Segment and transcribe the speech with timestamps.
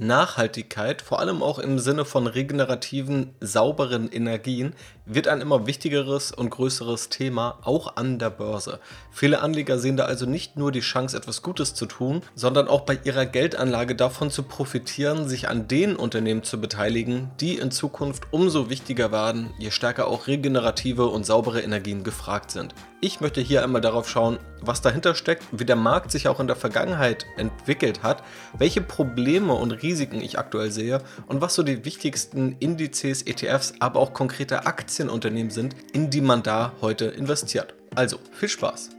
[0.00, 6.48] Nachhaltigkeit, vor allem auch im Sinne von regenerativen, sauberen Energien, wird ein immer wichtigeres und
[6.48, 8.80] größeres Thema auch an der Börse.
[9.10, 12.80] Viele Anleger sehen da also nicht nur die Chance, etwas Gutes zu tun, sondern auch
[12.80, 18.24] bei ihrer Geldanlage davon zu profitieren, sich an den Unternehmen zu beteiligen, die in Zukunft
[18.30, 22.74] umso wichtiger werden, je stärker auch regenerative und saubere Energien gefragt sind.
[23.02, 26.46] Ich möchte hier einmal darauf schauen, was dahinter steckt, wie der Markt sich auch in
[26.46, 28.22] der Vergangenheit entwickelt hat,
[28.58, 34.00] welche Probleme und Risiken ich aktuell sehe und was so die wichtigsten Indizes, ETFs, aber
[34.00, 37.72] auch konkrete Aktienunternehmen sind, in die man da heute investiert.
[37.94, 38.90] Also, viel Spaß!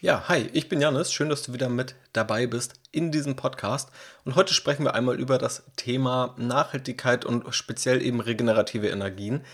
[0.00, 1.12] Ja, hi, ich bin Janis.
[1.12, 3.90] Schön, dass du wieder mit dabei bist in diesem Podcast.
[4.24, 9.44] Und heute sprechen wir einmal über das Thema Nachhaltigkeit und speziell eben regenerative Energien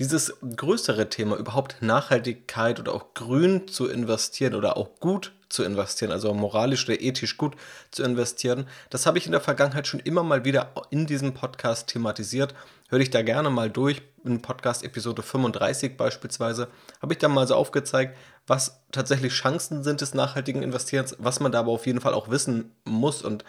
[0.00, 6.10] dieses größere Thema, überhaupt Nachhaltigkeit oder auch grün zu investieren oder auch gut zu investieren,
[6.10, 7.54] also moralisch oder ethisch gut
[7.90, 11.88] zu investieren, das habe ich in der Vergangenheit schon immer mal wieder in diesem Podcast
[11.88, 12.54] thematisiert.
[12.88, 14.00] Hör dich da gerne mal durch.
[14.24, 16.68] In Podcast Episode 35 beispielsweise
[17.00, 21.52] habe ich da mal so aufgezeigt, was tatsächlich Chancen sind des nachhaltigen Investierens, was man
[21.52, 23.44] da aber auf jeden Fall auch wissen muss und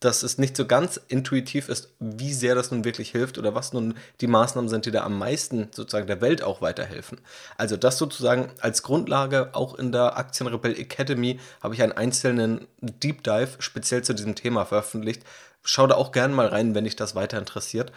[0.00, 3.74] dass es nicht so ganz intuitiv ist, wie sehr das nun wirklich hilft oder was
[3.74, 7.20] nun die Maßnahmen sind, die da am meisten sozusagen der Welt auch weiterhelfen.
[7.58, 13.22] Also das sozusagen als Grundlage auch in der Aktienrebell Academy habe ich einen einzelnen Deep
[13.22, 15.22] Dive speziell zu diesem Thema veröffentlicht.
[15.62, 17.92] Schau da auch gerne mal rein, wenn dich das weiter interessiert.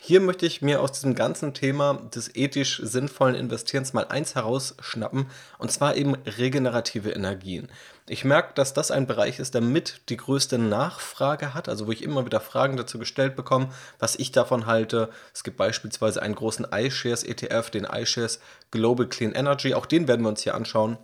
[0.00, 5.26] Hier möchte ich mir aus diesem ganzen Thema des ethisch sinnvollen Investierens mal eins herausschnappen,
[5.58, 7.68] und zwar eben regenerative Energien.
[8.10, 11.92] Ich merke, dass das ein Bereich ist, der mit die größte Nachfrage hat, also wo
[11.92, 15.10] ich immer wieder Fragen dazu gestellt bekomme, was ich davon halte.
[15.34, 20.22] Es gibt beispielsweise einen großen iShares ETF, den iShares Global Clean Energy, auch den werden
[20.22, 20.96] wir uns hier anschauen.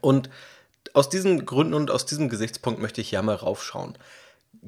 [0.00, 0.30] Und
[0.94, 3.98] aus diesen Gründen und aus diesem Gesichtspunkt möchte ich hier mal raufschauen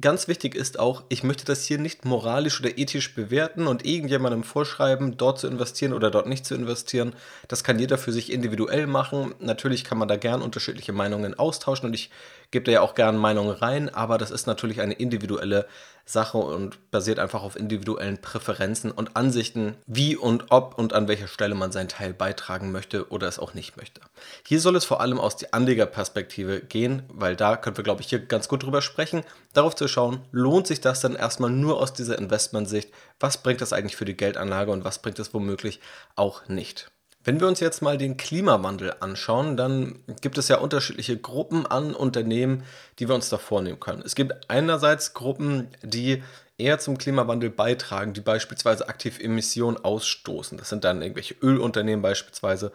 [0.01, 4.43] ganz wichtig ist auch, ich möchte das hier nicht moralisch oder ethisch bewerten und irgendjemandem
[4.43, 7.15] vorschreiben, dort zu investieren oder dort nicht zu investieren.
[7.49, 9.35] Das kann jeder für sich individuell machen.
[9.39, 12.11] Natürlich kann man da gern unterschiedliche Meinungen austauschen und ich
[12.55, 15.67] gebe da ja auch gern Meinungen rein, aber das ist natürlich eine individuelle
[16.07, 21.27] Sache und basiert einfach auf individuellen Präferenzen und Ansichten, wie und ob und an welcher
[21.27, 24.01] Stelle man seinen Teil beitragen möchte oder es auch nicht möchte.
[24.47, 28.09] Hier soll es vor allem aus der Anlegerperspektive gehen, weil da können wir, glaube ich,
[28.09, 31.93] hier ganz gut drüber sprechen, darauf zu schauen, lohnt sich das dann erstmal nur aus
[31.93, 35.81] dieser Investmentsicht, was bringt das eigentlich für die Geldanlage und was bringt es womöglich
[36.15, 36.89] auch nicht.
[37.25, 41.95] Wenn wir uns jetzt mal den Klimawandel anschauen, dann gibt es ja unterschiedliche Gruppen an
[41.95, 42.65] Unternehmen,
[42.99, 44.03] die wir uns da vornehmen können.
[44.05, 46.23] Es gibt einerseits Gruppen, die
[46.59, 50.59] eher zum Klimawandel beitragen, die beispielsweise aktiv Emissionen ausstoßen.
[50.59, 52.73] Das sind dann irgendwelche Ölunternehmen beispielsweise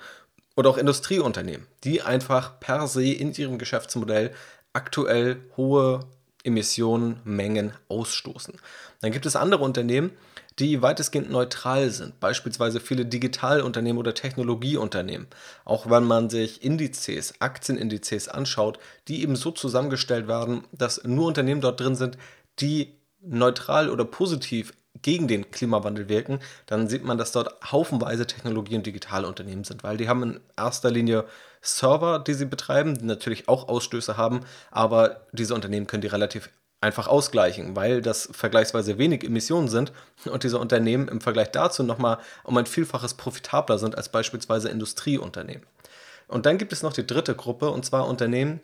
[0.56, 4.31] oder auch Industrieunternehmen, die einfach per se in ihrem Geschäftsmodell
[4.74, 6.02] aktuell hohe
[6.44, 8.55] Emissionenmengen ausstoßen.
[9.01, 10.11] Dann gibt es andere Unternehmen,
[10.59, 15.27] die weitestgehend neutral sind, beispielsweise viele Digitalunternehmen oder Technologieunternehmen.
[15.63, 18.77] Auch wenn man sich Indizes, Aktienindizes anschaut,
[19.07, 22.17] die eben so zusammengestellt werden, dass nur Unternehmen dort drin sind,
[22.59, 28.75] die neutral oder positiv gegen den Klimawandel wirken, dann sieht man, dass dort haufenweise Technologie-
[28.75, 31.25] und Digitalunternehmen sind, weil die haben in erster Linie
[31.62, 36.50] Server, die sie betreiben, die natürlich auch Ausstöße haben, aber diese Unternehmen können die relativ
[36.81, 39.92] einfach ausgleichen, weil das vergleichsweise wenig Emissionen sind
[40.25, 45.66] und diese Unternehmen im Vergleich dazu nochmal um ein Vielfaches profitabler sind als beispielsweise Industrieunternehmen.
[46.28, 48.62] Und dann gibt es noch die dritte Gruppe, und zwar Unternehmen,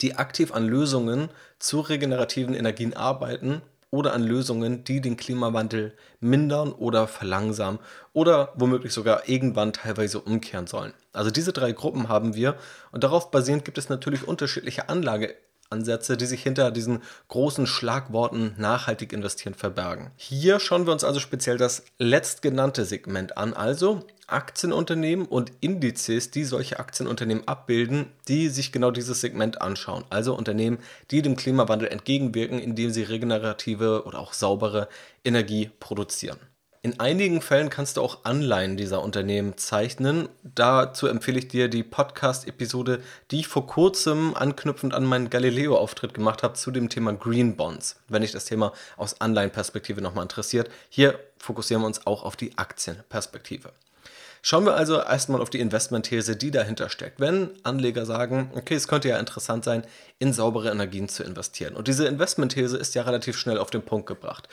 [0.00, 1.28] die aktiv an Lösungen
[1.58, 3.60] zu regenerativen Energien arbeiten
[3.92, 7.78] oder an Lösungen, die den Klimawandel mindern oder verlangsamen
[8.12, 10.94] oder womöglich sogar irgendwann teilweise umkehren sollen.
[11.12, 12.56] Also diese drei Gruppen haben wir
[12.90, 15.36] und darauf basierend gibt es natürlich unterschiedliche Anlage
[15.72, 20.12] Ansätze, die sich hinter diesen großen Schlagworten nachhaltig investieren verbergen.
[20.16, 26.44] Hier schauen wir uns also speziell das letztgenannte Segment an, also Aktienunternehmen und Indizes, die
[26.44, 30.04] solche Aktienunternehmen abbilden, die sich genau dieses Segment anschauen.
[30.10, 30.78] Also Unternehmen,
[31.10, 34.88] die dem Klimawandel entgegenwirken, indem sie regenerative oder auch saubere
[35.24, 36.38] Energie produzieren.
[36.84, 40.28] In einigen Fällen kannst du auch Anleihen dieser Unternehmen zeichnen.
[40.42, 46.42] Dazu empfehle ich dir die Podcast-Episode, die ich vor kurzem anknüpfend an meinen Galileo-Auftritt gemacht
[46.42, 50.70] habe zu dem Thema Green Bonds, wenn dich das Thema aus Anleihenperspektive nochmal interessiert.
[50.88, 53.72] Hier fokussieren wir uns auch auf die Aktienperspektive.
[54.44, 57.20] Schauen wir also erstmal auf die Investmentthese, die dahinter steckt.
[57.20, 59.84] Wenn Anleger sagen, okay, es könnte ja interessant sein,
[60.18, 61.76] in saubere Energien zu investieren.
[61.76, 64.48] Und diese Investmentthese ist ja relativ schnell auf den Punkt gebracht.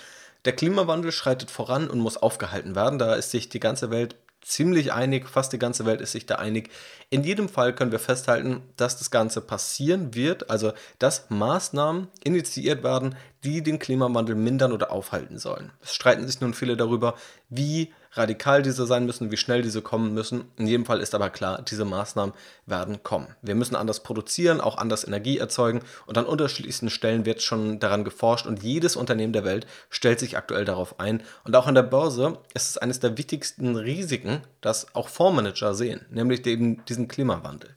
[0.45, 3.00] Der Klimawandel schreitet voran und muss aufgehalten werden.
[3.00, 6.36] Da ist sich die ganze Welt ziemlich einig, fast die ganze Welt ist sich da
[6.36, 6.69] einig.
[7.09, 12.83] In jedem Fall können wir festhalten, dass das Ganze passieren wird, also dass Maßnahmen initiiert
[12.83, 15.71] werden, die den Klimawandel mindern oder aufhalten sollen.
[15.81, 17.15] Es streiten sich nun viele darüber,
[17.50, 20.45] wie radikal diese sein müssen, wie schnell diese kommen müssen.
[20.57, 22.33] In jedem Fall ist aber klar, diese Maßnahmen
[22.65, 23.27] werden kommen.
[23.41, 28.03] Wir müssen anders produzieren, auch anders Energie erzeugen und an unterschiedlichsten Stellen wird schon daran
[28.03, 31.21] geforscht und jedes Unternehmen der Welt stellt sich aktuell darauf ein.
[31.44, 36.05] Und auch an der Börse ist es eines der wichtigsten Risiken, das auch Fondsmanager sehen,
[36.09, 37.75] nämlich eben diesen Klimawandel.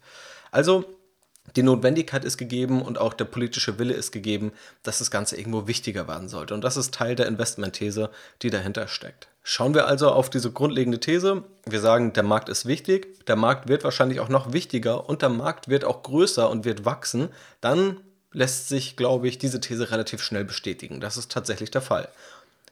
[0.50, 0.84] Also
[1.56, 4.52] die Notwendigkeit ist gegeben und auch der politische Wille ist gegeben,
[4.82, 6.54] dass das Ganze irgendwo wichtiger werden sollte.
[6.54, 8.10] Und das ist Teil der Investmentthese,
[8.42, 9.28] die dahinter steckt.
[9.44, 11.42] Schauen wir also auf diese grundlegende These.
[11.66, 15.30] Wir sagen, der Markt ist wichtig, der Markt wird wahrscheinlich auch noch wichtiger und der
[15.30, 17.28] Markt wird auch größer und wird wachsen.
[17.60, 18.00] Dann
[18.32, 21.00] lässt sich, glaube ich, diese These relativ schnell bestätigen.
[21.00, 22.08] Das ist tatsächlich der Fall.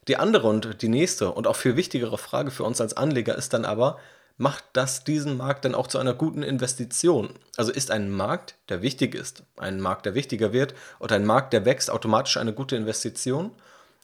[0.08, 3.52] Die andere und die nächste und auch viel wichtigere Frage für uns als Anleger ist
[3.52, 3.98] dann aber,
[4.40, 7.34] macht das diesen Markt dann auch zu einer guten Investition?
[7.58, 11.52] Also ist ein Markt, der wichtig ist, ein Markt, der wichtiger wird oder ein Markt,
[11.52, 13.50] der wächst, automatisch eine gute Investition?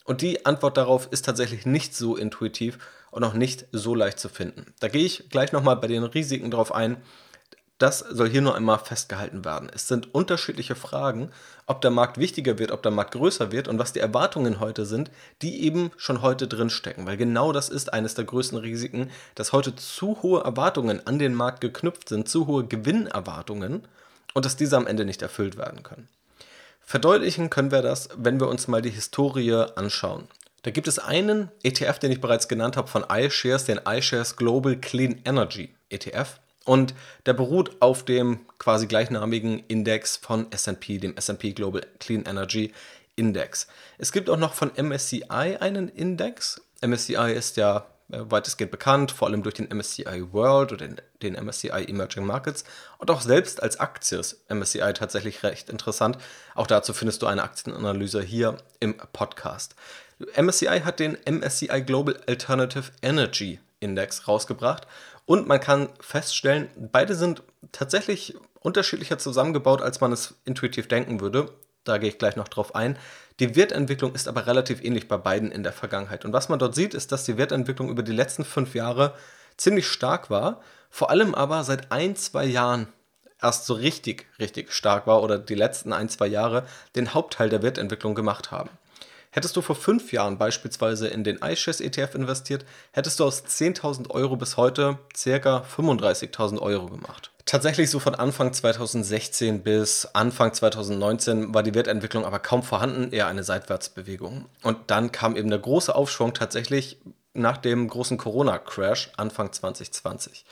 [0.04, 2.78] Und die Antwort darauf ist tatsächlich nicht so intuitiv
[3.10, 4.74] und auch nicht so leicht zu finden.
[4.78, 6.98] Da gehe ich gleich nochmal bei den Risiken drauf ein,
[7.78, 9.70] das soll hier nur einmal festgehalten werden.
[9.72, 11.30] Es sind unterschiedliche Fragen,
[11.66, 14.86] ob der Markt wichtiger wird, ob der Markt größer wird und was die Erwartungen heute
[14.86, 15.10] sind,
[15.42, 17.06] die eben schon heute drinstecken.
[17.06, 21.34] Weil genau das ist eines der größten Risiken, dass heute zu hohe Erwartungen an den
[21.34, 23.86] Markt geknüpft sind, zu hohe Gewinnerwartungen
[24.32, 26.08] und dass diese am Ende nicht erfüllt werden können.
[26.80, 30.28] Verdeutlichen können wir das, wenn wir uns mal die Historie anschauen.
[30.62, 34.76] Da gibt es einen ETF, den ich bereits genannt habe von iShares, den iShares Global
[34.76, 36.40] Clean Energy ETF.
[36.66, 42.72] Und der beruht auf dem quasi gleichnamigen Index von SP, dem SP Global Clean Energy
[43.14, 43.68] Index.
[43.98, 46.60] Es gibt auch noch von MSCI einen Index.
[46.82, 51.34] MSCI ist ja äh, weitestgehend bekannt, vor allem durch den MSCI World oder den, den
[51.34, 52.64] MSCI Emerging Markets
[52.98, 56.18] und auch selbst als Aktie ist MSCI tatsächlich recht interessant.
[56.54, 59.74] Auch dazu findest du eine Aktienanalyse hier im Podcast.
[60.40, 64.86] MSCI hat den MSCI Global Alternative Energy Index rausgebracht
[65.26, 67.42] und man kann feststellen, beide sind
[67.72, 71.52] tatsächlich unterschiedlicher zusammengebaut, als man es intuitiv denken würde.
[71.84, 72.98] Da gehe ich gleich noch drauf ein.
[73.38, 76.24] Die Wertentwicklung ist aber relativ ähnlich bei beiden in der Vergangenheit.
[76.24, 79.14] Und was man dort sieht, ist, dass die Wertentwicklung über die letzten fünf Jahre
[79.56, 82.88] ziemlich stark war, vor allem aber seit ein, zwei Jahren
[83.40, 87.62] erst so richtig, richtig stark war oder die letzten ein, zwei Jahre den Hauptteil der
[87.62, 88.70] Wertentwicklung gemacht haben.
[89.36, 94.08] Hättest du vor fünf Jahren beispielsweise in den iShares ETF investiert, hättest du aus 10.000
[94.08, 95.62] Euro bis heute ca.
[95.76, 97.32] 35.000 Euro gemacht.
[97.44, 103.26] Tatsächlich so von Anfang 2016 bis Anfang 2019 war die Wertentwicklung aber kaum vorhanden, eher
[103.26, 104.46] eine Seitwärtsbewegung.
[104.62, 106.98] Und dann kam eben der große Aufschwung tatsächlich
[107.34, 110.46] nach dem großen Corona-Crash Anfang 2020.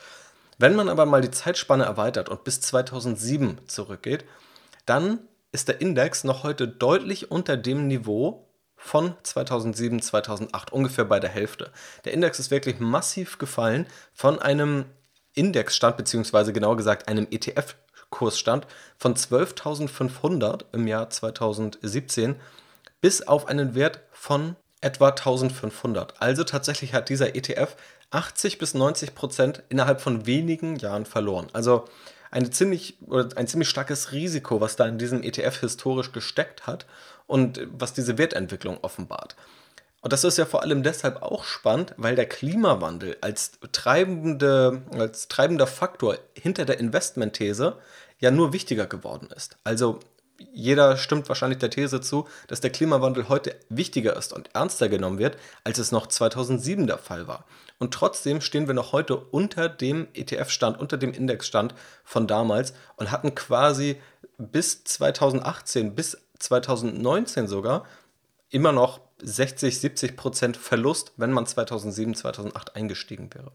[0.59, 4.25] Wenn man aber mal die Zeitspanne erweitert und bis 2007 zurückgeht,
[4.85, 5.21] dann
[5.51, 8.44] ist der Index noch heute deutlich unter dem Niveau
[8.85, 11.71] von 2007, 2008 ungefähr bei der Hälfte.
[12.05, 14.85] Der Index ist wirklich massiv gefallen von einem
[15.33, 22.35] Indexstand, beziehungsweise genauer gesagt einem ETF-Kursstand von 12.500 im Jahr 2017
[23.01, 26.21] bis auf einen Wert von etwa 1500.
[26.21, 27.75] Also tatsächlich hat dieser ETF
[28.11, 31.47] 80 bis 90 Prozent innerhalb von wenigen Jahren verloren.
[31.53, 31.85] Also
[32.29, 32.99] eine ziemlich,
[33.35, 36.85] ein ziemlich starkes Risiko, was da in diesem ETF historisch gesteckt hat
[37.27, 39.35] und was diese Wertentwicklung offenbart.
[40.01, 45.27] Und das ist ja vor allem deshalb auch spannend, weil der Klimawandel als, treibende, als
[45.27, 47.77] treibender Faktor hinter der Investmentthese
[48.19, 49.57] ja nur wichtiger geworden ist.
[49.63, 49.99] Also
[50.53, 55.17] jeder stimmt wahrscheinlich der These zu, dass der Klimawandel heute wichtiger ist und ernster genommen
[55.17, 57.45] wird, als es noch 2007 der Fall war.
[57.79, 63.11] Und trotzdem stehen wir noch heute unter dem ETF-Stand, unter dem Indexstand von damals und
[63.11, 63.99] hatten quasi
[64.37, 67.85] bis 2018, bis 2019 sogar
[68.49, 73.51] immer noch 60, 70 Prozent Verlust, wenn man 2007, 2008 eingestiegen wäre.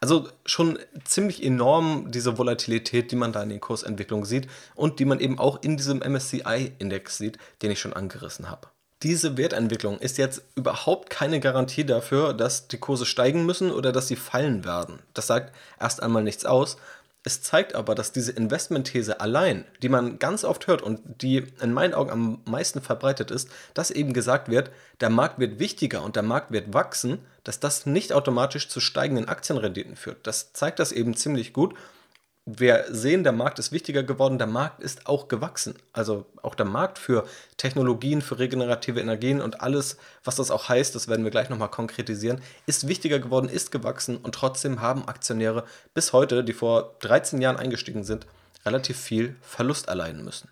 [0.00, 5.04] Also schon ziemlich enorm diese Volatilität, die man da in den Kursentwicklungen sieht und die
[5.04, 8.68] man eben auch in diesem MSCI-Index sieht, den ich schon angerissen habe.
[9.02, 14.06] Diese Wertentwicklung ist jetzt überhaupt keine Garantie dafür, dass die Kurse steigen müssen oder dass
[14.06, 15.00] sie fallen werden.
[15.12, 16.76] Das sagt erst einmal nichts aus,
[17.24, 21.72] es zeigt aber, dass diese Investmentthese allein, die man ganz oft hört und die in
[21.72, 26.16] meinen Augen am meisten verbreitet ist, dass eben gesagt wird, der Markt wird wichtiger und
[26.16, 30.26] der Markt wird wachsen, dass das nicht automatisch zu steigenden Aktienrenditen führt.
[30.26, 31.74] Das zeigt das eben ziemlich gut.
[32.44, 35.76] Wir sehen, der Markt ist wichtiger geworden, der Markt ist auch gewachsen.
[35.92, 37.24] Also auch der Markt für
[37.56, 41.70] Technologien, für regenerative Energien und alles, was das auch heißt, das werden wir gleich nochmal
[41.70, 47.40] konkretisieren, ist wichtiger geworden, ist gewachsen und trotzdem haben Aktionäre bis heute, die vor 13
[47.40, 48.26] Jahren eingestiegen sind,
[48.66, 50.48] relativ viel Verlust erleiden müssen.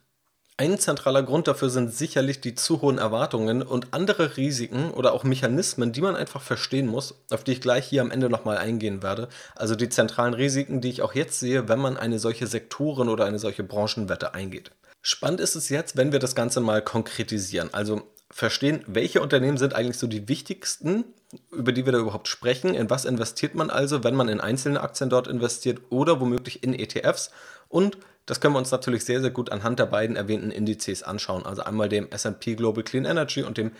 [0.60, 5.24] Ein zentraler Grund dafür sind sicherlich die zu hohen Erwartungen und andere Risiken oder auch
[5.24, 9.02] Mechanismen, die man einfach verstehen muss, auf die ich gleich hier am Ende nochmal eingehen
[9.02, 9.30] werde.
[9.56, 13.24] Also die zentralen Risiken, die ich auch jetzt sehe, wenn man eine solche Sektoren- oder
[13.24, 14.70] eine solche Branchenwette eingeht.
[15.00, 17.72] Spannend ist es jetzt, wenn wir das Ganze mal konkretisieren.
[17.72, 21.04] Also verstehen, welche Unternehmen sind eigentlich so die wichtigsten,
[21.52, 22.74] über die wir da überhaupt sprechen.
[22.74, 26.74] In was investiert man also, wenn man in einzelne Aktien dort investiert oder womöglich in
[26.74, 27.30] ETFs?
[27.70, 27.96] Und
[28.30, 31.44] das können wir uns natürlich sehr, sehr gut anhand der beiden erwähnten Indizes anschauen.
[31.44, 33.72] Also einmal dem SP Global Clean Energy und dem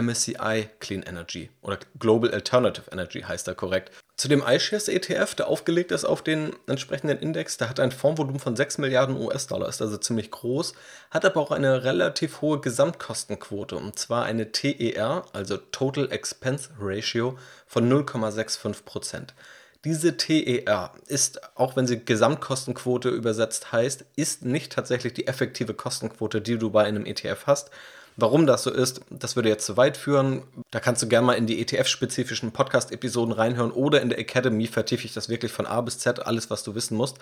[0.00, 3.90] MSCI Clean Energy oder Global Alternative Energy heißt er korrekt.
[4.16, 8.38] Zu dem iShares ETF, der aufgelegt ist auf den entsprechenden Index, der hat ein Fondsvolumen
[8.38, 10.74] von 6 Milliarden US-Dollar, ist also ziemlich groß,
[11.10, 17.36] hat aber auch eine relativ hohe Gesamtkostenquote und zwar eine TER, also Total Expense Ratio
[17.66, 19.34] von 0,65 Prozent.
[19.86, 26.40] Diese TER ist, auch wenn sie Gesamtkostenquote übersetzt heißt, ist nicht tatsächlich die effektive Kostenquote,
[26.40, 27.70] die du bei einem ETF hast.
[28.16, 30.42] Warum das so ist, das würde jetzt zu weit führen.
[30.72, 35.04] Da kannst du gerne mal in die ETF-spezifischen Podcast-Episoden reinhören oder in der Academy vertiefe
[35.04, 37.18] ich das wirklich von A bis Z, alles, was du wissen musst.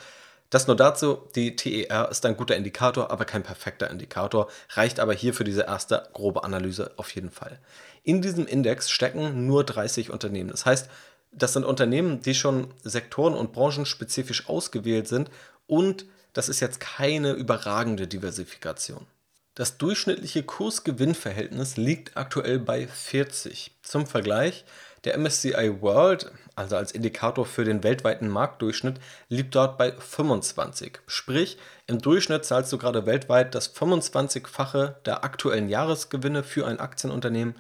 [0.49, 5.13] Das nur dazu, die TER ist ein guter Indikator, aber kein perfekter Indikator, reicht aber
[5.13, 7.59] hier für diese erste grobe Analyse auf jeden Fall.
[8.05, 10.49] In diesem Index stecken nur 30 Unternehmen.
[10.49, 10.89] Das heißt,
[11.37, 15.31] das sind Unternehmen, die schon sektoren- und branchenspezifisch ausgewählt sind
[15.67, 19.07] und das ist jetzt keine überragende Diversifikation.
[19.55, 23.71] Das durchschnittliche Kurs-Gewinn-Verhältnis liegt aktuell bei 40.
[23.83, 24.65] Zum Vergleich,
[25.05, 28.99] der MSCI World, also als Indikator für den weltweiten Marktdurchschnitt,
[29.29, 30.99] liegt dort bei 25.
[31.07, 37.55] Sprich, im Durchschnitt zahlst du gerade weltweit das 25-fache der aktuellen Jahresgewinne für ein Aktienunternehmen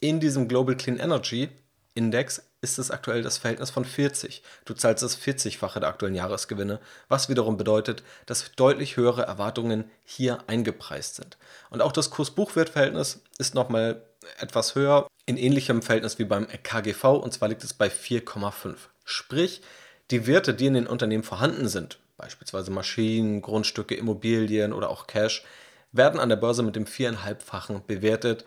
[0.00, 1.48] in diesem Global Clean Energy
[1.94, 4.42] Index ist es aktuell das Verhältnis von 40.
[4.64, 10.38] Du zahlst das 40-fache der aktuellen Jahresgewinne, was wiederum bedeutet, dass deutlich höhere Erwartungen hier
[10.48, 11.38] eingepreist sind.
[11.70, 14.02] Und auch das Kurs-Buchwert-Verhältnis ist nochmal
[14.38, 18.76] etwas höher, in ähnlichem Verhältnis wie beim KGV, und zwar liegt es bei 4,5.
[19.04, 19.62] Sprich,
[20.10, 25.44] die Werte, die in den Unternehmen vorhanden sind, beispielsweise Maschinen, Grundstücke, Immobilien oder auch Cash,
[25.92, 28.44] werden an der Börse mit dem viereinhalbfachen bewertet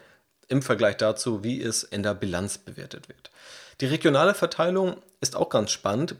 [0.47, 3.31] im Vergleich dazu, wie es in der Bilanz bewertet wird.
[3.81, 6.15] Die regionale Verteilung ist auch ganz spannend.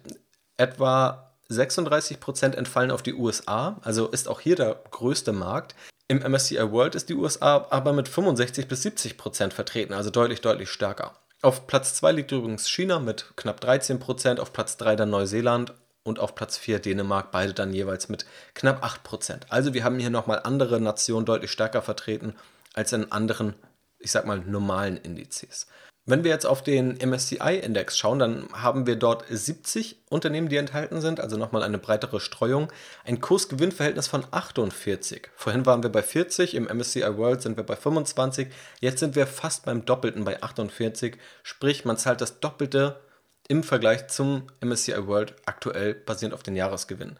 [0.57, 5.75] Etwa 36% entfallen auf die USA, also ist auch hier der größte Markt.
[6.07, 10.69] Im MSCI World ist die USA aber mit 65 bis 70% vertreten, also deutlich, deutlich
[10.69, 11.13] stärker.
[11.43, 16.17] Auf Platz 2 liegt übrigens China mit knapp 13% auf Platz 3 dann Neuseeland und
[16.17, 18.25] auf Platz 4 Dänemark, beide dann jeweils mit
[18.55, 22.33] knapp 8% Also wir haben hier nochmal andere Nationen deutlich stärker vertreten
[22.73, 23.53] als in anderen,
[23.99, 25.67] ich sag mal, normalen Indizes.
[26.05, 30.99] Wenn wir jetzt auf den MSCI-Index schauen, dann haben wir dort 70 Unternehmen, die enthalten
[30.99, 32.73] sind, also nochmal eine breitere Streuung.
[33.05, 35.29] Ein Kursgewinnverhältnis von 48.
[35.35, 38.47] Vorhin waren wir bei 40, im MSCI World sind wir bei 25,
[38.79, 41.17] jetzt sind wir fast beim Doppelten bei 48.
[41.43, 42.99] Sprich, man zahlt das Doppelte
[43.47, 47.17] im Vergleich zum MSCI World aktuell basierend auf den Jahresgewinn.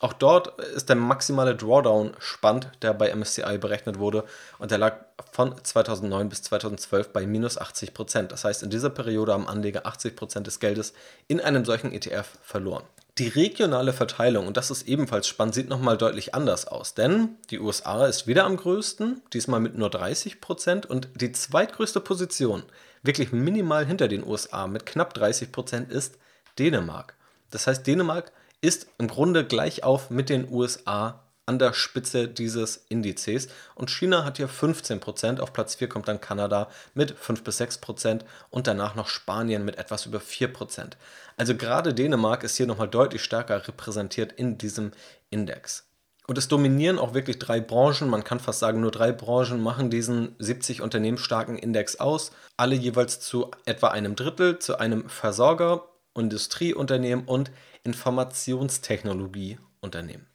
[0.00, 4.24] Auch dort ist der maximale Drawdown-Spand, der bei MSCI berechnet wurde,
[4.58, 4.96] und der lag
[5.32, 8.32] von 2009 bis 2012 bei minus 80 Prozent.
[8.32, 10.94] Das heißt, in dieser Periode haben Anleger 80 Prozent des Geldes
[11.28, 12.84] in einem solchen ETF verloren.
[13.18, 17.60] Die regionale Verteilung, und das ist ebenfalls spannend, sieht nochmal deutlich anders aus, denn die
[17.60, 22.64] USA ist wieder am größten, diesmal mit nur 30 Prozent, und die zweitgrößte Position,
[23.04, 26.18] wirklich minimal hinter den USA mit knapp 30 Prozent, ist
[26.58, 27.14] Dänemark.
[27.52, 28.32] Das heißt, Dänemark
[28.64, 33.48] ist im Grunde gleich auf mit den USA an der Spitze dieses Indizes.
[33.74, 38.22] Und China hat hier 15%, auf Platz 4 kommt dann Kanada mit 5 bis 6%
[38.48, 40.92] und danach noch Spanien mit etwas über 4%.
[41.36, 44.92] Also gerade Dänemark ist hier nochmal deutlich stärker repräsentiert in diesem
[45.28, 45.86] Index.
[46.26, 49.90] Und es dominieren auch wirklich drei Branchen, man kann fast sagen, nur drei Branchen machen
[49.90, 52.32] diesen 70 unternehmensstarken Index aus.
[52.56, 57.50] Alle jeweils zu etwa einem Drittel, zu einem Versorger, Industrieunternehmen und
[57.84, 60.26] Informationstechnologieunternehmen.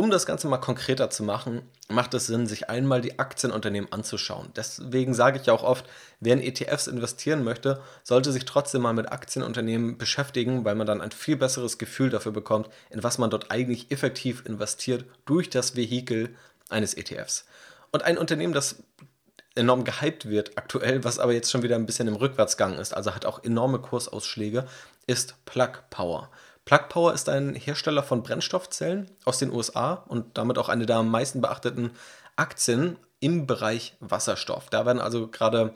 [0.00, 4.48] Um das Ganze mal konkreter zu machen, macht es Sinn, sich einmal die Aktienunternehmen anzuschauen.
[4.56, 5.84] Deswegen sage ich auch oft,
[6.20, 11.02] wer in ETFs investieren möchte, sollte sich trotzdem mal mit Aktienunternehmen beschäftigen, weil man dann
[11.02, 15.76] ein viel besseres Gefühl dafür bekommt, in was man dort eigentlich effektiv investiert durch das
[15.76, 16.34] Vehikel
[16.70, 17.44] eines ETFs.
[17.92, 18.82] Und ein Unternehmen, das
[19.54, 23.14] enorm gehypt wird aktuell, was aber jetzt schon wieder ein bisschen im Rückwärtsgang ist, also
[23.14, 24.66] hat auch enorme Kursausschläge,
[25.06, 26.30] ist Plug Power.
[26.70, 30.98] Plug Power ist ein Hersteller von Brennstoffzellen aus den USA und damit auch eine der
[30.98, 31.90] am meisten beachteten
[32.36, 34.70] Aktien im Bereich Wasserstoff.
[34.70, 35.74] Da werden also gerade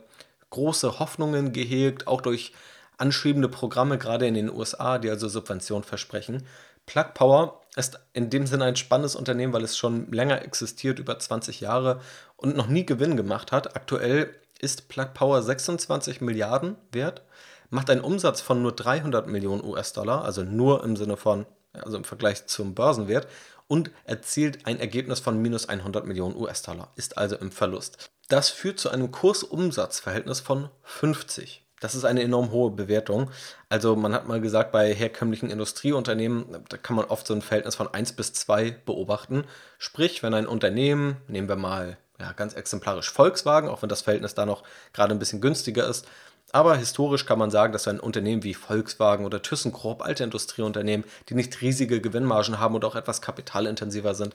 [0.51, 2.53] große Hoffnungen gehegt, auch durch
[2.97, 6.47] anschiebende Programme, gerade in den USA, die also Subventionen versprechen.
[6.85, 11.19] Plug Power ist in dem Sinne ein spannendes Unternehmen, weil es schon länger existiert, über
[11.19, 11.99] 20 Jahre
[12.37, 13.75] und noch nie Gewinn gemacht hat.
[13.75, 17.21] Aktuell ist Plug Power 26 Milliarden wert,
[17.69, 22.03] macht einen Umsatz von nur 300 Millionen US-Dollar, also nur im Sinne von, also im
[22.03, 23.27] Vergleich zum Börsenwert,
[23.67, 28.09] und erzielt ein Ergebnis von minus 100 Millionen US-Dollar, ist also im Verlust.
[28.27, 31.65] Das führt zu einem Kursumsatzverhältnis von 50.
[31.79, 33.29] Das ist eine enorm hohe Bewertung.
[33.69, 37.75] Also man hat mal gesagt, bei herkömmlichen Industrieunternehmen, da kann man oft so ein Verhältnis
[37.75, 39.43] von 1 bis 2 beobachten.
[39.77, 44.33] Sprich, wenn ein Unternehmen, nehmen wir mal ja, ganz exemplarisch Volkswagen, auch wenn das Verhältnis
[44.33, 46.07] da noch gerade ein bisschen günstiger ist,
[46.55, 51.33] aber historisch kann man sagen, dass ein Unternehmen wie Volkswagen oder ThyssenKrupp, alte Industrieunternehmen, die
[51.33, 54.33] nicht riesige Gewinnmargen haben und auch etwas kapitalintensiver sind,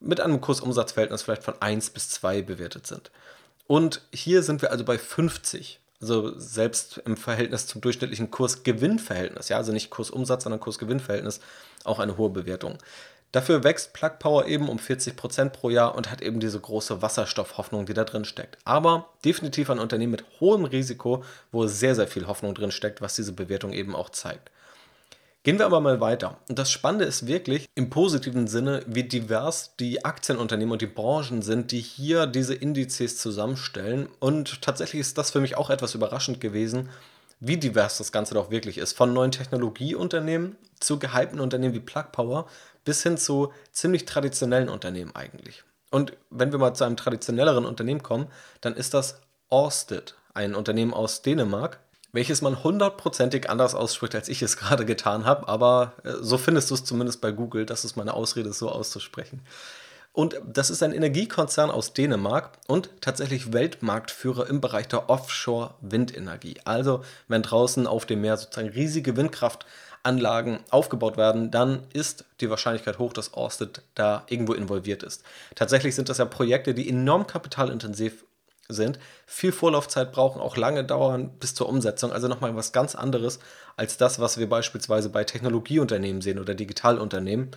[0.00, 3.12] mit einem Kursumsatzverhältnis vielleicht von 1 bis 2 bewertet sind.
[3.68, 5.78] Und hier sind wir also bei 50.
[6.00, 11.38] Also selbst im Verhältnis zum durchschnittlichen Kurs-Gewinn-Verhältnis, ja, also nicht Kursumsatz, sondern Kurs-Gewinn-Verhältnis,
[11.84, 12.78] auch eine hohe Bewertung.
[13.32, 17.86] Dafür wächst Plug Power eben um 40% pro Jahr und hat eben diese große Wasserstoffhoffnung,
[17.86, 18.58] die da drin steckt.
[18.64, 21.22] Aber definitiv ein Unternehmen mit hohem Risiko,
[21.52, 24.50] wo sehr, sehr viel Hoffnung drin steckt, was diese Bewertung eben auch zeigt.
[25.42, 26.36] Gehen wir aber mal weiter.
[26.50, 31.40] Und das Spannende ist wirklich im positiven Sinne, wie divers die Aktienunternehmen und die Branchen
[31.40, 34.08] sind, die hier diese Indizes zusammenstellen.
[34.18, 36.90] Und tatsächlich ist das für mich auch etwas überraschend gewesen,
[37.40, 38.96] wie divers das Ganze doch wirklich ist.
[38.96, 42.46] Von neuen Technologieunternehmen zu gehypten Unternehmen wie Plug Power
[42.84, 45.64] bis hin zu ziemlich traditionellen Unternehmen eigentlich.
[45.90, 48.28] Und wenn wir mal zu einem traditionelleren Unternehmen kommen,
[48.60, 51.80] dann ist das Orsted, ein Unternehmen aus Dänemark,
[52.12, 56.70] welches man hundertprozentig anders ausspricht, als ich es gerade getan habe, aber äh, so findest
[56.70, 59.42] du es zumindest bei Google, das ist meine Ausrede, es so auszusprechen.
[60.12, 66.56] Und das ist ein Energiekonzern aus Dänemark und tatsächlich Weltmarktführer im Bereich der Offshore-Windenergie.
[66.64, 72.98] Also, wenn draußen auf dem Meer sozusagen riesige Windkraftanlagen aufgebaut werden, dann ist die Wahrscheinlichkeit
[72.98, 75.22] hoch, dass Orsted da irgendwo involviert ist.
[75.54, 78.24] Tatsächlich sind das ja Projekte, die enorm kapitalintensiv
[78.72, 82.12] sind, viel Vorlaufzeit brauchen, auch lange dauern bis zur Umsetzung.
[82.12, 83.38] Also nochmal was ganz anderes
[83.76, 87.50] als das, was wir beispielsweise bei Technologieunternehmen sehen oder Digitalunternehmen.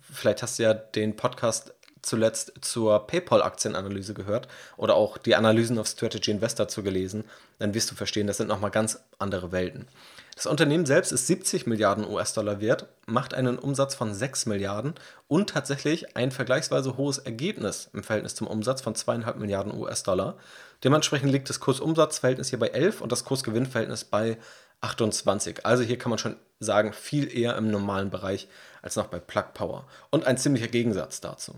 [0.00, 5.86] Vielleicht hast du ja den Podcast zuletzt zur PayPal-Aktienanalyse gehört oder auch die Analysen auf
[5.86, 7.24] Strategy Investor zu gelesen,
[7.58, 9.86] dann wirst du verstehen, das sind nochmal ganz andere Welten.
[10.34, 14.94] Das Unternehmen selbst ist 70 Milliarden US-Dollar wert, macht einen Umsatz von 6 Milliarden
[15.28, 20.38] und tatsächlich ein vergleichsweise hohes Ergebnis im Verhältnis zum Umsatz von 2,5 Milliarden US-Dollar.
[20.82, 24.38] Dementsprechend liegt das Kursumsatzverhältnis hier bei 11 und das Kursgewinnverhältnis bei
[24.80, 25.66] 28.
[25.66, 28.48] Also hier kann man schon sagen, viel eher im normalen Bereich
[28.82, 29.86] als noch bei Plug Power.
[30.10, 31.56] Und ein ziemlicher Gegensatz dazu.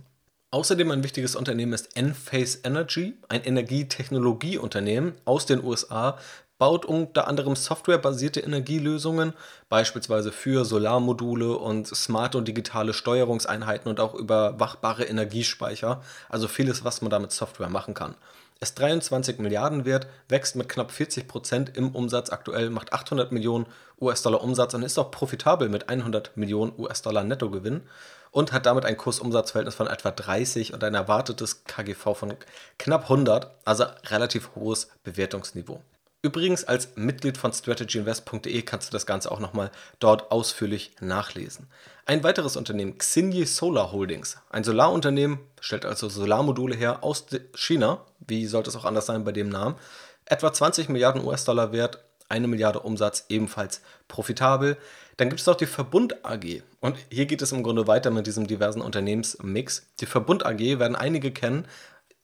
[0.55, 6.19] Außerdem ein wichtiges Unternehmen ist Enphase Energy, ein Energietechnologieunternehmen aus den USA,
[6.59, 9.33] baut unter anderem softwarebasierte Energielösungen,
[9.71, 17.01] beispielsweise für Solarmodule und smarte und digitale Steuerungseinheiten und auch überwachbare Energiespeicher, also vieles, was
[17.01, 18.15] man da mit Software machen kann.
[18.61, 23.65] Ist 23 Milliarden wert, wächst mit knapp 40 Prozent im Umsatz aktuell, macht 800 Millionen
[23.99, 27.85] US-Dollar Umsatz und ist auch profitabel mit 100 Millionen US-Dollar Nettogewinn
[28.33, 32.35] und hat damit ein Kursumsatzverhältnis von etwa 30 und ein erwartetes KGV von
[32.79, 35.81] knapp 100, also relativ hohes Bewertungsniveau.
[36.25, 41.67] Übrigens, als Mitglied von strategyinvest.de kannst du das Ganze auch nochmal dort ausführlich nachlesen.
[42.07, 48.47] Ein weiteres Unternehmen, Xinyi Solar Holdings, ein Solarunternehmen, stellt also Solarmodule her aus China, wie
[48.47, 49.75] sollte es auch anders sein bei dem Namen,
[50.25, 54.79] etwa 20 Milliarden US-Dollar wert, eine Milliarde Umsatz, ebenfalls profitabel.
[55.17, 56.63] Dann gibt es noch die Verbund AG.
[56.81, 59.87] Und hier geht es im Grunde weiter mit diesem diversen Unternehmensmix.
[60.01, 61.67] Die Verbund AG werden einige kennen.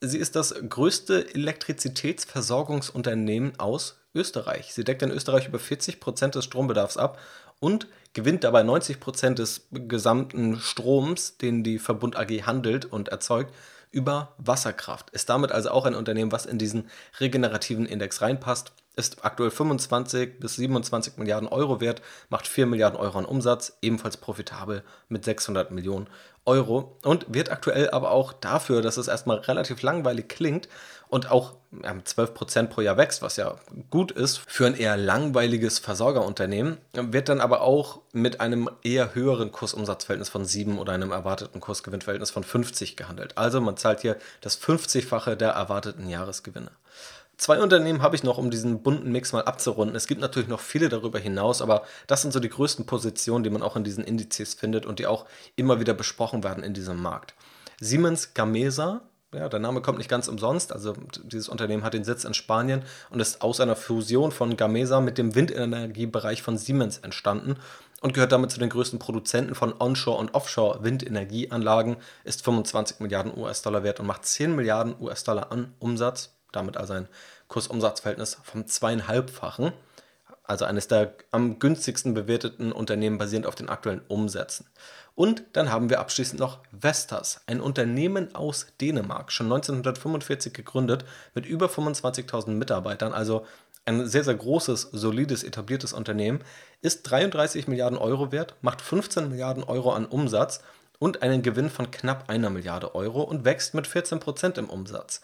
[0.00, 4.72] Sie ist das größte Elektrizitätsversorgungsunternehmen aus Österreich.
[4.72, 7.18] Sie deckt in Österreich über 40 Prozent des Strombedarfs ab
[7.60, 13.54] und gewinnt dabei 90 Prozent des gesamten Stroms, den die Verbund AG handelt und erzeugt,
[13.90, 15.10] über Wasserkraft.
[15.10, 20.40] Ist damit also auch ein Unternehmen, was in diesen regenerativen Index reinpasst ist aktuell 25
[20.40, 25.70] bis 27 Milliarden Euro wert, macht 4 Milliarden Euro an Umsatz, ebenfalls profitabel mit 600
[25.70, 26.08] Millionen
[26.44, 30.68] Euro und wird aktuell aber auch dafür, dass es erstmal relativ langweilig klingt
[31.08, 33.56] und auch ja, 12% pro Jahr wächst, was ja
[33.90, 39.52] gut ist für ein eher langweiliges Versorgerunternehmen, wird dann aber auch mit einem eher höheren
[39.52, 43.36] Kursumsatzverhältnis von 7 oder einem erwarteten Kursgewinnverhältnis von 50 gehandelt.
[43.36, 46.70] Also man zahlt hier das 50-fache der erwarteten Jahresgewinne.
[47.38, 49.94] Zwei Unternehmen habe ich noch, um diesen bunten Mix mal abzurunden.
[49.94, 53.50] Es gibt natürlich noch viele darüber hinaus, aber das sind so die größten Positionen, die
[53.50, 55.24] man auch in diesen Indizes findet und die auch
[55.54, 57.34] immer wieder besprochen werden in diesem Markt.
[57.80, 60.72] Siemens Gamesa, ja, der Name kommt nicht ganz umsonst.
[60.72, 65.00] Also dieses Unternehmen hat den Sitz in Spanien und ist aus einer Fusion von Gamesa
[65.00, 67.54] mit dem Windenergiebereich von Siemens entstanden
[68.00, 73.84] und gehört damit zu den größten Produzenten von Onshore- und Offshore-Windenergieanlagen, ist 25 Milliarden US-Dollar
[73.84, 77.08] wert und macht 10 Milliarden US-Dollar an Umsatz damit also ein
[77.48, 79.72] Kursumsatzverhältnis vom zweieinhalbfachen.
[80.44, 84.66] Also eines der am günstigsten bewerteten Unternehmen basierend auf den aktuellen Umsätzen.
[85.14, 91.44] Und dann haben wir abschließend noch Vestas, ein Unternehmen aus Dänemark, schon 1945 gegründet, mit
[91.44, 93.44] über 25.000 Mitarbeitern, also
[93.84, 96.40] ein sehr, sehr großes, solides, etabliertes Unternehmen,
[96.82, 100.62] ist 33 Milliarden Euro wert, macht 15 Milliarden Euro an Umsatz
[100.98, 105.20] und einen Gewinn von knapp einer Milliarde Euro und wächst mit 14 Prozent im Umsatz.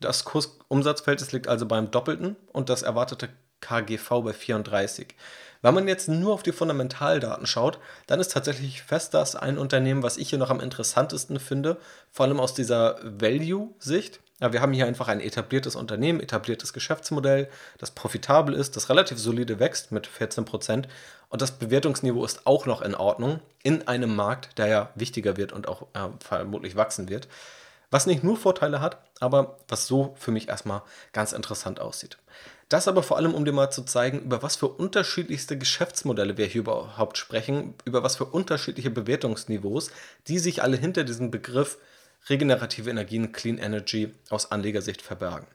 [0.00, 3.28] Das Kursumsatzverhältnis liegt also beim Doppelten und das erwartete
[3.60, 5.14] KGV bei 34.
[5.60, 10.16] Wenn man jetzt nur auf die Fundamentaldaten schaut, dann ist tatsächlich Vestas ein Unternehmen, was
[10.16, 11.78] ich hier noch am interessantesten finde,
[12.12, 14.20] vor allem aus dieser Value-Sicht.
[14.40, 19.18] Ja, wir haben hier einfach ein etabliertes Unternehmen, etabliertes Geschäftsmodell, das profitabel ist, das relativ
[19.18, 20.84] solide wächst mit 14%
[21.28, 25.52] und das Bewertungsniveau ist auch noch in Ordnung in einem Markt, der ja wichtiger wird
[25.52, 27.26] und auch äh, vermutlich wachsen wird.
[27.90, 32.18] Was nicht nur Vorteile hat, aber was so für mich erstmal ganz interessant aussieht.
[32.68, 36.44] Das aber vor allem, um dir mal zu zeigen, über was für unterschiedlichste Geschäftsmodelle wir
[36.44, 39.90] hier überhaupt sprechen, über was für unterschiedliche Bewertungsniveaus,
[40.26, 41.78] die sich alle hinter diesem Begriff
[42.28, 45.46] regenerative Energien, Clean Energy aus Anlegersicht verbergen.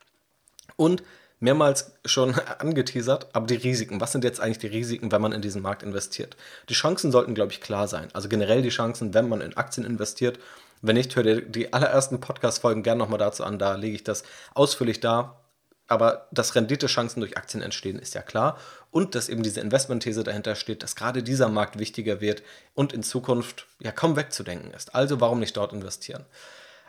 [0.75, 1.03] Und
[1.39, 4.01] mehrmals schon angeteasert, aber die Risiken.
[4.01, 6.35] Was sind jetzt eigentlich die Risiken, wenn man in diesen Markt investiert?
[6.69, 8.07] Die Chancen sollten, glaube ich, klar sein.
[8.13, 10.39] Also generell die Chancen, wenn man in Aktien investiert
[10.83, 13.57] wenn nicht, hör dir die allerersten Podcast-Folgen gerne nochmal dazu an.
[13.57, 15.39] Da lege ich das ausführlich dar.
[15.87, 18.57] Aber dass Renditechancen durch Aktien entstehen, ist ja klar.
[18.91, 22.43] Und dass eben diese Investmentthese dahinter steht, dass gerade dieser Markt wichtiger wird
[22.73, 24.93] und in Zukunft ja kaum wegzudenken ist.
[24.93, 26.25] Also warum nicht dort investieren?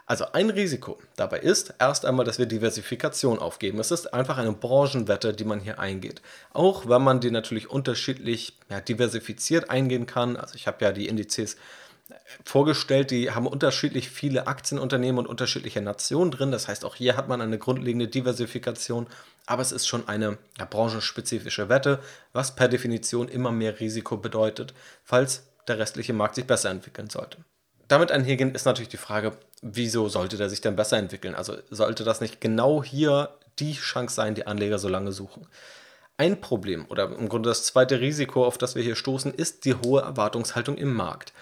[0.07, 3.79] Also ein Risiko dabei ist erst einmal, dass wir Diversifikation aufgeben.
[3.79, 6.21] Es ist einfach eine Branchenwette, die man hier eingeht.
[6.53, 10.37] Auch wenn man die natürlich unterschiedlich ja, diversifiziert eingehen kann.
[10.37, 11.57] Also ich habe ja die Indizes
[12.45, 16.53] vorgestellt, die haben unterschiedlich viele Aktienunternehmen und unterschiedliche Nationen drin.
[16.53, 19.07] Das heißt, auch hier hat man eine grundlegende Diversifikation,
[19.47, 22.01] aber es ist schon eine ja, branchenspezifische Wette,
[22.33, 24.75] was per Definition immer mehr Risiko bedeutet,
[25.05, 27.39] falls der restliche Markt sich besser entwickeln sollte.
[27.89, 31.35] Damit einhergehend ist natürlich die Frage, wieso sollte der sich denn besser entwickeln?
[31.35, 35.47] Also sollte das nicht genau hier die Chance sein, die Anleger so lange suchen?
[36.17, 39.75] Ein Problem oder im Grunde das zweite Risiko, auf das wir hier stoßen, ist die
[39.75, 41.33] hohe Erwartungshaltung im Markt.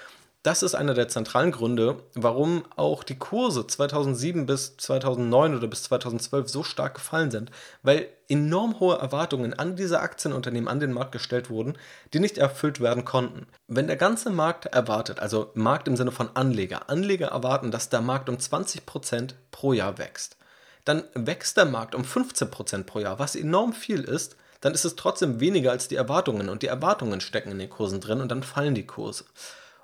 [0.43, 5.85] Das ist einer der zentralen Gründe, warum auch die Kurse 2007 bis 2009 oder bis
[5.85, 7.53] 2012 so stark gefallen sind,
[7.85, 11.79] weil enorm hohe Erwartungen an diese Aktienunternehmen an den Markt gestellt wurden,
[12.13, 13.47] die nicht erfüllt werden konnten.
[13.69, 18.01] Wenn der ganze Markt erwartet, also Markt im Sinne von Anleger, Anleger erwarten, dass der
[18.01, 20.39] Markt um 20% pro Jahr wächst,
[20.85, 24.97] dann wächst der Markt um 15% pro Jahr, was enorm viel ist, dann ist es
[24.97, 28.43] trotzdem weniger als die Erwartungen und die Erwartungen stecken in den Kursen drin und dann
[28.43, 29.25] fallen die Kurse.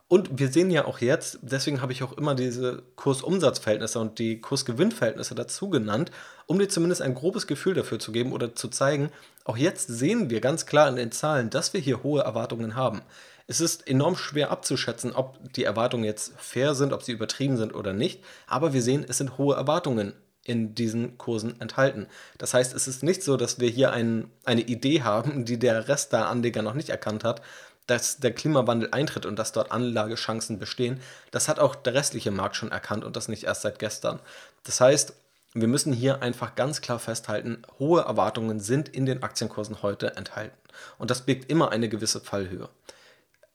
[0.09, 4.40] Und wir sehen ja auch jetzt, deswegen habe ich auch immer diese Kursumsatzverhältnisse und die
[4.40, 6.11] Kursgewinnverhältnisse dazu genannt,
[6.47, 9.11] um dir zumindest ein grobes Gefühl dafür zu geben oder zu zeigen,
[9.44, 13.03] auch jetzt sehen wir ganz klar in den Zahlen, dass wir hier hohe Erwartungen haben.
[13.47, 17.75] Es ist enorm schwer abzuschätzen, ob die Erwartungen jetzt fair sind, ob sie übertrieben sind
[17.75, 20.14] oder nicht, aber wir sehen, es sind hohe Erwartungen
[20.49, 22.07] in diesen Kursen enthalten.
[22.38, 25.88] Das heißt, es ist nicht so, dass wir hier ein, eine Idee haben, die der
[25.88, 27.42] Rest der Anleger noch nicht erkannt hat,
[27.88, 32.57] dass der Klimawandel eintritt und dass dort Anlagechancen bestehen, das hat auch der restliche Markt
[32.57, 34.20] schon erkannt und das nicht erst seit gestern.
[34.62, 35.14] Das heißt,
[35.55, 40.57] wir müssen hier einfach ganz klar festhalten, hohe Erwartungen sind in den Aktienkursen heute enthalten.
[40.98, 42.68] Und das birgt immer eine gewisse Fallhöhe.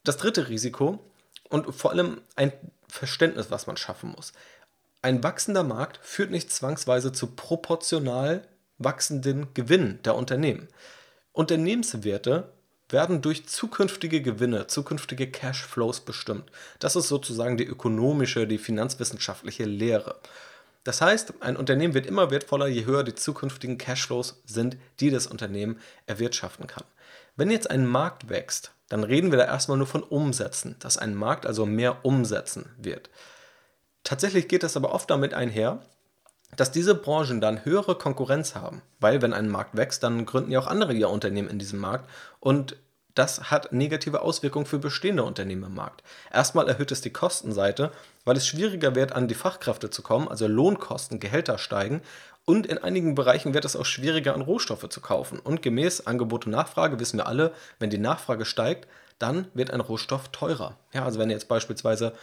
[0.04, 1.00] Das dritte Risiko
[1.50, 2.52] und vor allem ein
[2.88, 4.34] Verständnis, was man schaffen muss.
[5.04, 8.48] Ein wachsender Markt führt nicht zwangsweise zu proportional
[8.80, 10.67] wachsenden Gewinnen der Unternehmen.
[11.32, 12.52] Unternehmenswerte
[12.93, 16.49] werden durch zukünftige Gewinne, zukünftige Cashflows bestimmt.
[16.79, 20.15] Das ist sozusagen die ökonomische, die finanzwissenschaftliche Lehre.
[20.84, 25.27] Das heißt, ein Unternehmen wird immer wertvoller, je höher die zukünftigen Cashflows sind, die das
[25.27, 26.84] Unternehmen erwirtschaften kann.
[27.36, 31.15] Wenn jetzt ein Markt wächst, dann reden wir da erstmal nur von Umsätzen, dass ein
[31.15, 33.10] Markt also mehr umsetzen wird.
[34.03, 35.79] Tatsächlich geht das aber oft damit einher,
[36.56, 40.60] dass diese Branchen dann höhere Konkurrenz haben, weil wenn ein Markt wächst, dann gründen ja
[40.60, 42.75] auch andere ihr Unternehmen in diesem Markt und
[43.15, 46.04] das hat negative Auswirkungen für bestehende Unternehmen im Markt.
[46.32, 47.91] Erstmal erhöht es die Kostenseite,
[48.26, 52.02] weil es schwieriger wird, an die Fachkräfte zu kommen, also Lohnkosten, Gehälter steigen
[52.45, 55.39] Und in einigen Bereichen wird es auch schwieriger, an Rohstoffe zu kaufen.
[55.39, 58.88] Und gemäß Angebot und Nachfrage wissen wir alle, wenn die Nachfrage steigt,
[59.19, 60.76] dann wird ein Rohstoff teurer.
[60.91, 62.13] Ja, also wenn jetzt beispielsweise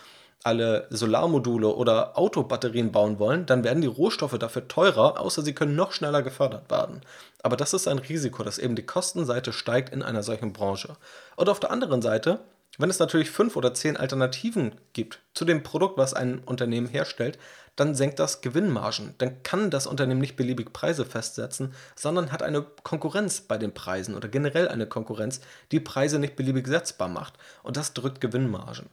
[0.43, 5.77] alle Solarmodule oder Autobatterien bauen wollen, dann werden die Rohstoffe dafür teurer, außer sie können
[5.77, 7.03] noch schneller gefördert werden.
[7.43, 10.97] Aber das ist ein Risiko, dass eben die Kostenseite steigt in einer solchen Branche.
[11.37, 12.41] Und auf der anderen Seite,
[12.79, 17.39] wenn es natürlich fünf oder zehn Alternativen gibt zu dem Produkt, was ein Unternehmen herstellt,
[17.77, 19.15] dann senkt das Gewinnmargen.
[19.19, 24.15] Dann kann das Unternehmen nicht beliebig Preise festsetzen, sondern hat eine Konkurrenz bei den Preisen
[24.15, 25.41] oder generell eine Konkurrenz,
[25.73, 27.35] die Preise nicht beliebig setzbar macht.
[27.63, 28.89] Und das drückt Gewinnmargen.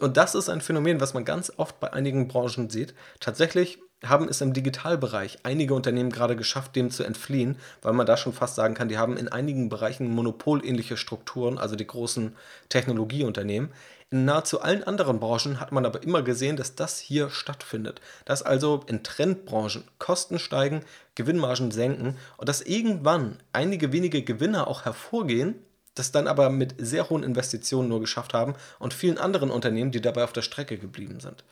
[0.00, 2.94] Und das ist ein Phänomen, was man ganz oft bei einigen Branchen sieht.
[3.20, 8.16] Tatsächlich haben es im Digitalbereich einige Unternehmen gerade geschafft, dem zu entfliehen, weil man da
[8.16, 12.36] schon fast sagen kann, die haben in einigen Bereichen monopolähnliche Strukturen, also die großen
[12.68, 13.70] Technologieunternehmen.
[14.10, 18.00] In nahezu allen anderen Branchen hat man aber immer gesehen, dass das hier stattfindet.
[18.24, 24.84] Dass also in Trendbranchen Kosten steigen, Gewinnmargen senken und dass irgendwann einige wenige Gewinner auch
[24.84, 25.56] hervorgehen
[25.94, 30.00] das dann aber mit sehr hohen Investitionen nur geschafft haben und vielen anderen Unternehmen, die
[30.00, 31.44] dabei auf der Strecke geblieben sind.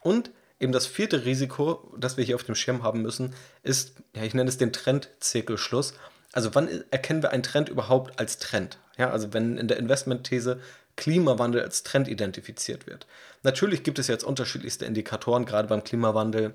[0.00, 4.22] Und eben das vierte Risiko, das wir hier auf dem Schirm haben müssen, ist, ja,
[4.22, 5.94] ich nenne es den Trendzirkelschluss.
[6.32, 8.78] Also wann erkennen wir einen Trend überhaupt als Trend?
[8.96, 10.60] Ja, also wenn in der Investmentthese
[10.96, 13.06] Klimawandel als Trend identifiziert wird.
[13.42, 16.54] Natürlich gibt es jetzt unterschiedlichste Indikatoren, gerade beim Klimawandel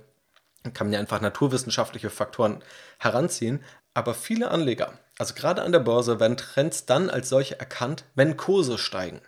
[0.74, 2.62] kann man ja einfach naturwissenschaftliche Faktoren
[3.00, 8.06] heranziehen, aber viele Anleger, also gerade an der Börse, werden Trends dann als solche erkannt,
[8.16, 9.22] wenn Kurse steigen.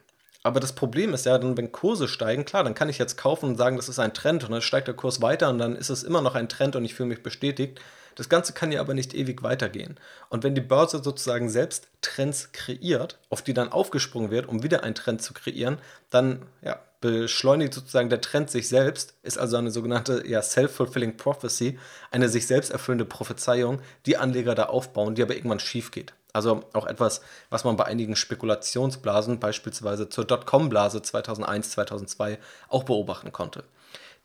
[0.43, 3.50] Aber das Problem ist ja, dann, wenn Kurse steigen, klar, dann kann ich jetzt kaufen
[3.50, 5.89] und sagen, das ist ein Trend und dann steigt der Kurs weiter und dann ist
[5.89, 7.82] es immer noch ein Trend und ich fühle mich bestätigt.
[8.15, 10.00] Das Ganze kann ja aber nicht ewig weitergehen.
[10.30, 14.84] Und wenn die Börse sozusagen selbst Trends kreiert, auf die dann aufgesprungen wird, um wieder
[14.84, 15.78] einen Trend zu kreieren,
[16.10, 21.78] dann ja, beschleunigt sozusagen der Trend sich selbst, ist also eine sogenannte ja, Self-Fulfilling Prophecy,
[22.12, 26.14] eine sich selbst erfüllende Prophezeiung, die Anleger da aufbauen, die aber irgendwann schief geht.
[26.34, 33.32] Also auch etwas, was man bei einigen Spekulationsblasen, beispielsweise zur Dotcom-Blase 2001, 2002, auch beobachten
[33.32, 33.64] konnte.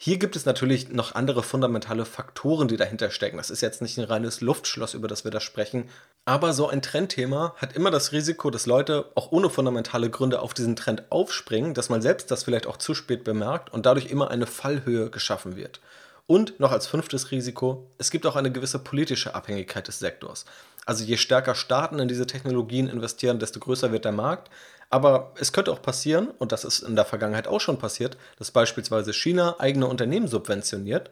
[0.04, 3.36] Hier gibt es natürlich noch andere fundamentale Faktoren, die dahinter stecken.
[3.36, 5.88] Das ist jetzt nicht ein reines Luftschloss, über das wir da sprechen.
[6.24, 10.54] Aber so ein Trendthema hat immer das Risiko, dass Leute auch ohne fundamentale Gründe auf
[10.54, 14.30] diesen Trend aufspringen, dass man selbst das vielleicht auch zu spät bemerkt und dadurch immer
[14.30, 15.80] eine Fallhöhe geschaffen wird.
[16.28, 20.44] Und noch als fünftes Risiko, es gibt auch eine gewisse politische Abhängigkeit des Sektors.
[20.86, 24.48] Also je stärker Staaten in diese Technologien investieren, desto größer wird der Markt.
[24.90, 28.50] Aber es könnte auch passieren, und das ist in der Vergangenheit auch schon passiert, dass
[28.50, 31.10] beispielsweise China eigene Unternehmen subventioniert.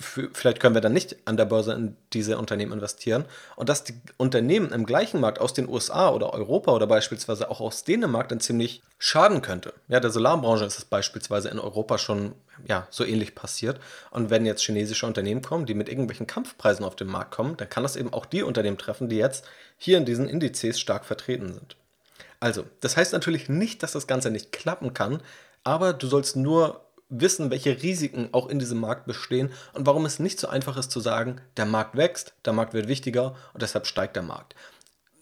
[0.00, 3.24] Vielleicht können wir dann nicht an der Börse in diese Unternehmen investieren.
[3.56, 7.60] Und dass die Unternehmen im gleichen Markt aus den USA oder Europa oder beispielsweise auch
[7.60, 9.74] aus Dänemark dann ziemlich schaden könnte.
[9.88, 12.34] Ja, der Solarbranche ist es beispielsweise in Europa schon
[12.64, 13.80] ja, so ähnlich passiert.
[14.10, 17.68] Und wenn jetzt chinesische Unternehmen kommen, die mit irgendwelchen Kampfpreisen auf den Markt kommen, dann
[17.68, 19.44] kann das eben auch die Unternehmen treffen, die jetzt
[19.76, 21.76] hier in diesen Indizes stark vertreten sind.
[22.40, 25.20] Also, das heißt natürlich nicht, dass das Ganze nicht klappen kann,
[25.64, 30.18] aber du sollst nur wissen, welche Risiken auch in diesem Markt bestehen und warum es
[30.18, 33.86] nicht so einfach ist zu sagen, der Markt wächst, der Markt wird wichtiger und deshalb
[33.86, 34.54] steigt der Markt.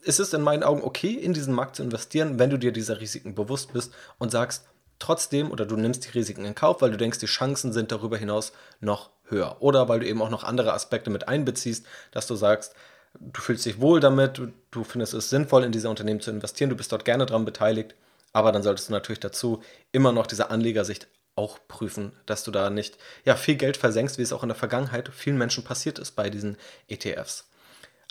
[0.05, 3.01] Es ist in meinen Augen okay, in diesen Markt zu investieren, wenn du dir dieser
[3.01, 4.65] Risiken bewusst bist und sagst,
[4.99, 8.17] trotzdem oder du nimmst die Risiken in Kauf, weil du denkst, die Chancen sind darüber
[8.17, 9.57] hinaus noch höher.
[9.61, 12.75] Oder weil du eben auch noch andere Aspekte mit einbeziehst, dass du sagst,
[13.19, 16.77] du fühlst dich wohl damit, du, findest es sinnvoll, in diese Unternehmen zu investieren, du
[16.77, 17.95] bist dort gerne daran beteiligt,
[18.33, 22.71] aber dann solltest du natürlich dazu immer noch diese Anlegersicht auch prüfen, dass du da
[22.71, 26.13] nicht ja, viel Geld versenkst, wie es auch in der Vergangenheit vielen Menschen passiert ist
[26.13, 26.57] bei diesen
[26.89, 27.49] ETFs.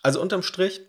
[0.04, 0.82] Also unterm Strich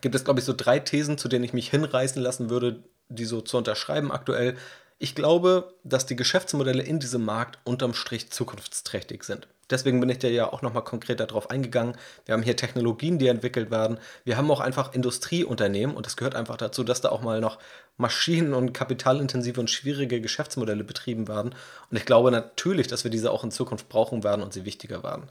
[0.00, 3.24] gibt es, glaube ich, so drei Thesen, zu denen ich mich hinreißen lassen würde, die
[3.24, 4.56] so zu unterschreiben aktuell.
[4.98, 9.48] Ich glaube, dass die Geschäftsmodelle in diesem Markt unterm Strich zukunftsträchtig sind.
[9.70, 11.96] Deswegen bin ich da ja auch nochmal konkret darauf eingegangen.
[12.26, 13.98] Wir haben hier Technologien, die entwickelt werden.
[14.24, 17.58] Wir haben auch einfach Industrieunternehmen und das gehört einfach dazu, dass da auch mal noch
[17.96, 21.54] maschinen- und kapitalintensive und schwierige Geschäftsmodelle betrieben werden.
[21.90, 25.02] Und ich glaube natürlich, dass wir diese auch in Zukunft brauchen werden und sie wichtiger
[25.02, 25.28] werden.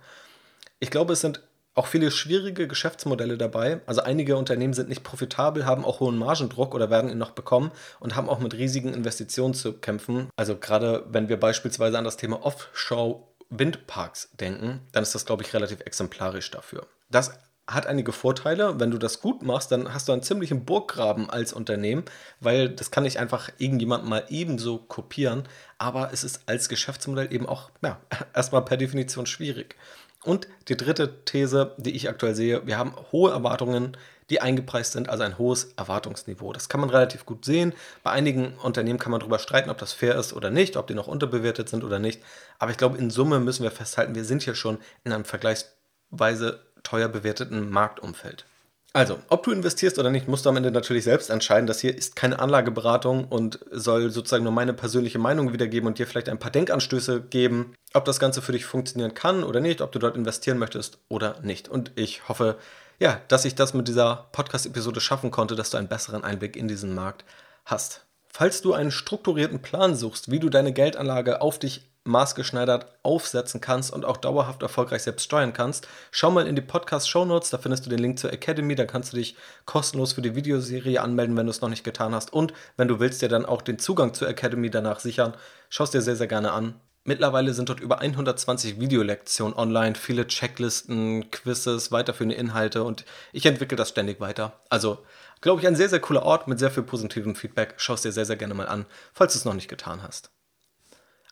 [0.80, 1.42] Ich glaube, es sind
[1.76, 3.82] auch viele schwierige Geschäftsmodelle dabei.
[3.86, 7.72] Also einige Unternehmen sind nicht profitabel, haben auch hohen Margendruck oder werden ihn noch bekommen
[8.00, 10.30] und haben auch mit riesigen Investitionen zu kämpfen.
[10.36, 15.44] Also gerade wenn wir beispielsweise an das Thema Offshore Windparks denken, dann ist das, glaube
[15.44, 16.88] ich, relativ exemplarisch dafür.
[17.10, 17.32] Das
[17.70, 18.80] hat einige Vorteile.
[18.80, 22.04] Wenn du das gut machst, dann hast du einen ziemlichen Burggraben als Unternehmen,
[22.40, 25.44] weil das kann nicht einfach irgendjemand mal ebenso kopieren.
[25.78, 28.00] Aber es ist als Geschäftsmodell eben auch ja,
[28.34, 29.76] erstmal per Definition schwierig.
[30.24, 33.96] Und die dritte These, die ich aktuell sehe, wir haben hohe Erwartungen
[34.30, 36.54] die eingepreist sind, also ein hohes Erwartungsniveau.
[36.54, 37.74] Das kann man relativ gut sehen.
[38.04, 40.94] Bei einigen Unternehmen kann man darüber streiten, ob das fair ist oder nicht, ob die
[40.94, 42.22] noch unterbewertet sind oder nicht.
[42.60, 45.74] Aber ich glaube, in Summe müssen wir festhalten, wir sind hier schon in einem Vergleichs
[46.12, 48.46] teilweise teuer bewerteten Marktumfeld.
[48.92, 51.68] Also, ob du investierst oder nicht, musst du am Ende natürlich selbst entscheiden.
[51.68, 56.08] Das hier ist keine Anlageberatung und soll sozusagen nur meine persönliche Meinung wiedergeben und dir
[56.08, 59.92] vielleicht ein paar Denkanstöße geben, ob das Ganze für dich funktionieren kann oder nicht, ob
[59.92, 61.70] du dort investieren möchtest oder nicht.
[61.70, 62.58] Und ich hoffe,
[63.00, 66.68] ja, dass ich das mit dieser Podcast-Episode schaffen konnte, dass du einen besseren Einblick in
[66.68, 67.26] diesen Markt
[67.66, 68.06] hast.
[68.28, 73.92] Falls du einen strukturierten Plan suchst, wie du deine Geldanlage auf dich maßgeschneidert aufsetzen kannst
[73.92, 77.86] und auch dauerhaft erfolgreich selbst steuern kannst, schau mal in die Podcast-Show Notes, da findest
[77.86, 79.36] du den Link zur Academy, da kannst du dich
[79.66, 83.00] kostenlos für die Videoserie anmelden, wenn du es noch nicht getan hast und wenn du
[83.00, 85.36] willst dir dann auch den Zugang zur Academy danach sichern,
[85.70, 86.80] schau es dir sehr, sehr gerne an.
[87.06, 93.78] Mittlerweile sind dort über 120 Videolektionen online, viele Checklisten, Quizzes, weiterführende Inhalte und ich entwickle
[93.78, 94.60] das ständig weiter.
[94.70, 95.06] Also,
[95.42, 97.76] glaube ich, ein sehr, sehr cooler Ort mit sehr viel positivem Feedback.
[97.78, 100.32] Schau es dir sehr, sehr gerne mal an, falls du es noch nicht getan hast.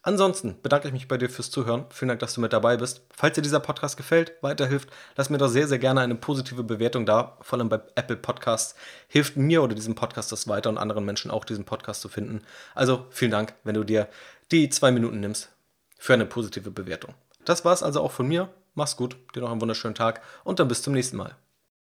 [0.03, 1.85] Ansonsten bedanke ich mich bei dir fürs Zuhören.
[1.89, 3.01] Vielen Dank, dass du mit dabei bist.
[3.13, 7.05] Falls dir dieser Podcast gefällt, weiterhilft, lass mir doch sehr, sehr gerne eine positive Bewertung
[7.05, 8.75] da, vor allem bei Apple Podcasts.
[9.09, 12.41] Hilft mir oder diesem Podcast das weiter und anderen Menschen auch diesen Podcast zu finden.
[12.73, 14.07] Also vielen Dank, wenn du dir
[14.49, 15.49] die zwei Minuten nimmst
[15.97, 17.13] für eine positive Bewertung.
[17.45, 18.49] Das war es also auch von mir.
[18.75, 21.35] Mach's gut, dir noch einen wunderschönen Tag und dann bis zum nächsten Mal.